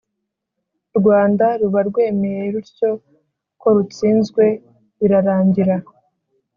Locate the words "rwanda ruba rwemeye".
0.97-2.43